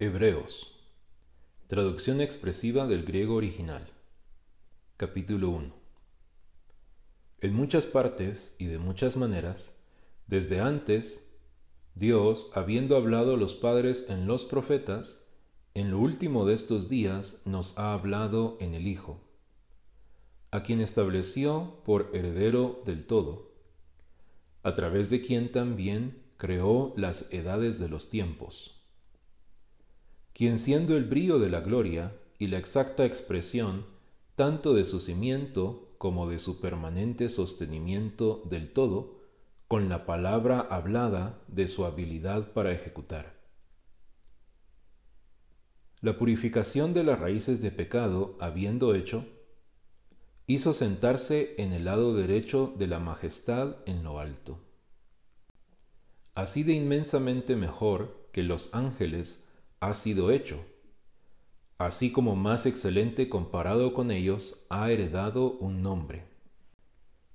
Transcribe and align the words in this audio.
Hebreos. 0.00 0.74
Traducción 1.68 2.20
expresiva 2.20 2.88
del 2.88 3.04
griego 3.04 3.36
original. 3.36 3.92
Capítulo 4.96 5.50
1. 5.50 5.72
En 7.42 7.54
muchas 7.54 7.86
partes 7.86 8.56
y 8.58 8.66
de 8.66 8.80
muchas 8.80 9.16
maneras, 9.16 9.80
desde 10.26 10.58
antes, 10.58 11.38
Dios, 11.94 12.50
habiendo 12.54 12.96
hablado 12.96 13.34
a 13.34 13.36
los 13.36 13.54
padres 13.54 14.06
en 14.08 14.26
los 14.26 14.44
profetas, 14.44 15.28
en 15.74 15.92
lo 15.92 16.00
último 16.00 16.44
de 16.44 16.54
estos 16.54 16.88
días 16.88 17.42
nos 17.44 17.78
ha 17.78 17.94
hablado 17.94 18.58
en 18.60 18.74
el 18.74 18.88
Hijo, 18.88 19.20
a 20.50 20.64
quien 20.64 20.80
estableció 20.80 21.80
por 21.84 22.10
heredero 22.12 22.82
del 22.84 23.06
todo, 23.06 23.52
a 24.64 24.74
través 24.74 25.08
de 25.08 25.20
quien 25.20 25.52
también 25.52 26.20
creó 26.36 26.92
las 26.96 27.32
edades 27.32 27.78
de 27.78 27.88
los 27.88 28.10
tiempos 28.10 28.80
quien 30.34 30.58
siendo 30.58 30.96
el 30.96 31.04
brío 31.04 31.38
de 31.38 31.48
la 31.48 31.60
gloria 31.60 32.12
y 32.38 32.48
la 32.48 32.58
exacta 32.58 33.06
expresión 33.06 33.86
tanto 34.34 34.74
de 34.74 34.84
su 34.84 35.00
cimiento 35.00 35.94
como 35.96 36.28
de 36.28 36.38
su 36.38 36.60
permanente 36.60 37.30
sostenimiento 37.30 38.42
del 38.50 38.72
todo, 38.72 39.22
con 39.68 39.88
la 39.88 40.04
palabra 40.04 40.60
hablada 40.60 41.40
de 41.48 41.68
su 41.68 41.86
habilidad 41.86 42.52
para 42.52 42.72
ejecutar. 42.72 43.40
La 46.00 46.18
purificación 46.18 46.92
de 46.92 47.04
las 47.04 47.18
raíces 47.20 47.62
de 47.62 47.70
pecado 47.70 48.36
habiendo 48.40 48.94
hecho, 48.94 49.24
hizo 50.46 50.74
sentarse 50.74 51.54
en 51.56 51.72
el 51.72 51.86
lado 51.86 52.14
derecho 52.14 52.74
de 52.76 52.86
la 52.86 52.98
majestad 52.98 53.76
en 53.86 54.04
lo 54.04 54.18
alto. 54.18 54.58
Así 56.34 56.64
de 56.64 56.74
inmensamente 56.74 57.56
mejor 57.56 58.28
que 58.32 58.42
los 58.42 58.74
ángeles 58.74 59.48
ha 59.88 59.94
sido 59.94 60.30
hecho, 60.30 60.64
así 61.76 62.10
como 62.10 62.36
más 62.36 62.64
excelente 62.64 63.28
comparado 63.28 63.92
con 63.92 64.10
ellos 64.10 64.66
ha 64.70 64.90
heredado 64.90 65.58
un 65.58 65.82
nombre. 65.82 66.24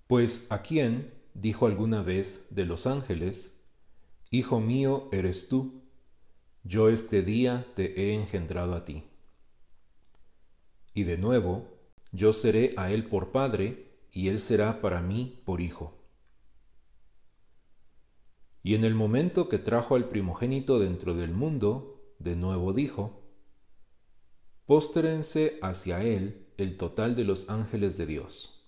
Pues 0.07 0.47
a 0.49 0.63
quién, 0.63 1.13
dijo 1.35 1.67
alguna 1.67 2.01
vez 2.01 2.47
de 2.49 2.65
los 2.65 2.87
ángeles, 2.87 3.55
Hijo 4.31 4.59
mío 4.59 5.09
eres 5.11 5.47
tú, 5.47 5.81
yo 6.63 6.89
este 6.89 7.23
día 7.23 7.65
te 7.75 7.99
he 7.99 8.13
engendrado 8.13 8.73
a 8.75 8.85
ti. 8.85 9.03
Y 10.93 11.03
de 11.03 11.17
nuevo, 11.17 11.67
yo 12.11 12.31
seré 12.33 12.73
a 12.77 12.91
él 12.91 13.05
por 13.05 13.31
padre, 13.31 13.89
y 14.11 14.27
él 14.27 14.39
será 14.39 14.81
para 14.81 15.01
mí 15.01 15.41
por 15.45 15.61
hijo. 15.61 15.93
Y 18.63 18.75
en 18.75 18.83
el 18.83 18.93
momento 18.93 19.49
que 19.49 19.57
trajo 19.57 19.95
al 19.95 20.09
primogénito 20.09 20.79
dentro 20.79 21.13
del 21.13 21.31
mundo, 21.31 21.98
de 22.19 22.35
nuevo 22.35 22.73
dijo, 22.73 23.23
Póstrense 24.65 25.57
hacia 25.61 26.03
él 26.03 26.45
el 26.57 26.77
total 26.77 27.15
de 27.15 27.23
los 27.23 27.49
ángeles 27.49 27.97
de 27.97 28.05
Dios. 28.05 28.67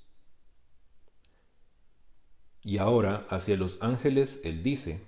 Y 2.64 2.78
ahora 2.78 3.28
hacia 3.30 3.58
los 3.58 3.84
ángeles 3.84 4.42
él 4.44 4.64
dice, 4.64 5.02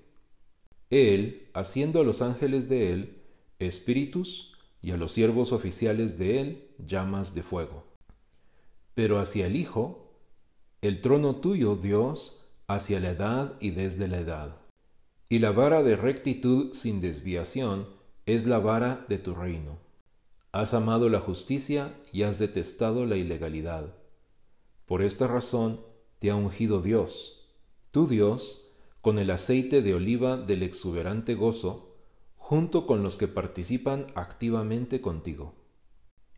Él, 0.90 1.50
haciendo 1.54 2.00
a 2.00 2.04
los 2.04 2.22
ángeles 2.22 2.70
de 2.70 2.92
él 2.92 3.24
espíritus 3.60 4.52
y 4.82 4.92
a 4.92 4.98
los 4.98 5.12
siervos 5.14 5.52
oficiales 5.52 6.18
de 6.18 6.42
él 6.42 6.68
llamas 6.86 7.34
de 7.34 7.44
fuego. 7.44 7.86
Pero 8.94 9.20
hacia 9.20 9.48
el 9.48 9.56
Hijo, 9.56 10.20
el 10.82 11.02
trono 11.02 11.38
tuyo, 11.38 11.76
Dios, 11.76 12.46
hacia 12.68 13.00
la 13.00 13.12
edad 13.12 13.54
y 13.60 13.72
desde 13.72 14.08
la 14.08 14.20
edad, 14.20 14.58
y 15.30 15.40
la 15.40 15.52
vara 15.52 15.84
de 15.84 15.96
rectitud 15.96 16.74
sin 16.74 17.02
desviación, 17.02 17.88
es 18.26 18.46
la 18.46 18.60
vara 18.60 19.06
de 19.10 19.18
tu 19.18 19.34
reino. 19.36 19.80
Has 20.52 20.74
amado 20.74 21.10
la 21.10 21.20
justicia 21.20 21.94
y 22.12 22.24
has 22.24 22.40
detestado 22.40 23.06
la 23.06 23.18
ilegalidad. 23.18 23.96
Por 24.86 25.02
esta 25.02 25.28
razón 25.28 25.82
te 26.20 26.32
ha 26.32 26.36
ungido 26.36 26.82
Dios, 26.82 27.50
tu 27.92 28.08
Dios, 28.08 28.72
con 29.02 29.20
el 29.20 29.32
aceite 29.32 29.82
de 29.82 29.94
oliva 29.94 30.38
del 30.38 30.64
exuberante 30.64 31.36
gozo, 31.36 31.98
junto 32.38 32.88
con 32.88 33.04
los 33.04 33.18
que 33.18 33.28
participan 33.28 34.08
activamente 34.16 35.02
contigo. 35.02 35.56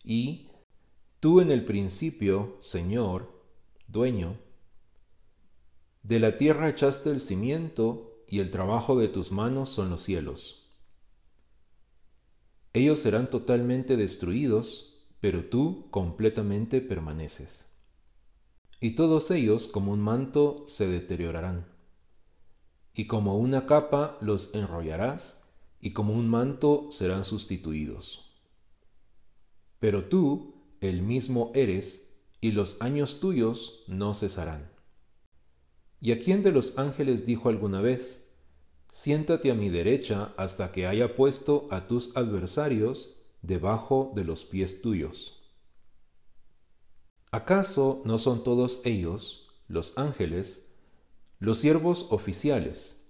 Y 0.04 0.50
tú 1.20 1.42
en 1.42 1.52
el 1.52 1.66
principio, 1.66 2.56
Señor, 2.60 3.32
dueño, 3.88 4.38
de 6.02 6.20
la 6.20 6.38
tierra 6.38 6.70
echaste 6.70 7.10
el 7.10 7.20
cimiento 7.20 8.24
y 8.28 8.40
el 8.40 8.50
trabajo 8.50 8.98
de 8.98 9.08
tus 9.08 9.32
manos 9.32 9.70
son 9.70 9.90
los 9.90 10.02
cielos. 10.02 10.65
Ellos 12.76 13.00
serán 13.00 13.30
totalmente 13.30 13.96
destruidos, 13.96 14.98
pero 15.22 15.46
tú 15.46 15.88
completamente 15.92 16.82
permaneces. 16.82 17.74
Y 18.82 18.96
todos 18.96 19.32
ellos 19.32 19.68
como 19.68 19.94
un 19.94 20.02
manto 20.02 20.66
se 20.68 20.86
deteriorarán. 20.86 21.68
Y 22.94 23.08
como 23.08 23.38
una 23.38 23.66
capa 23.66 24.18
los 24.20 24.54
enrollarás, 24.54 25.42
y 25.80 25.94
como 25.94 26.14
un 26.14 26.28
manto 26.30 26.90
serán 26.92 27.24
sustituidos. 27.24 28.30
Pero 29.80 30.10
tú, 30.10 30.56
el 30.82 31.02
mismo 31.02 31.54
eres, 31.56 32.20
y 32.42 32.52
los 32.52 32.82
años 32.82 33.22
tuyos 33.22 33.86
no 33.88 34.14
cesarán. 34.16 34.70
¿Y 36.02 36.12
a 36.12 36.20
quién 36.20 36.44
de 36.44 36.52
los 36.52 36.78
ángeles 36.78 37.26
dijo 37.26 37.48
alguna 37.48 37.80
vez, 37.80 38.25
siéntate 38.96 39.52
a 39.52 39.56
mi 39.56 39.68
derecha 39.68 40.34
hasta 40.38 40.72
que 40.72 40.88
haya 40.88 41.18
puesto 41.18 41.68
a 41.70 41.86
tus 41.86 42.16
adversarios 42.16 43.18
debajo 43.42 44.14
de 44.16 44.24
los 44.24 44.46
pies 44.46 44.82
tuyos. 44.82 45.44
¿Acaso 47.30 48.02
no 48.06 48.20
son 48.20 48.46
todos 48.46 48.80
ellos, 48.86 49.50
los 49.68 49.98
ángeles, 49.98 50.70
los 51.40 51.58
siervos 51.58 52.08
oficiales, 52.10 53.06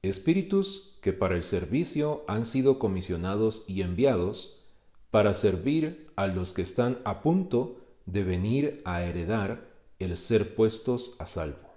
espíritus 0.00 0.96
que 1.02 1.12
para 1.12 1.36
el 1.36 1.42
servicio 1.42 2.24
han 2.26 2.46
sido 2.46 2.78
comisionados 2.78 3.66
y 3.68 3.82
enviados 3.82 4.64
para 5.10 5.34
servir 5.34 6.10
a 6.16 6.26
los 6.26 6.54
que 6.54 6.62
están 6.62 7.02
a 7.04 7.20
punto 7.20 7.76
de 8.06 8.24
venir 8.24 8.80
a 8.86 9.02
heredar 9.02 9.68
el 9.98 10.16
ser 10.16 10.54
puestos 10.54 11.16
a 11.18 11.26
salvo? 11.26 11.67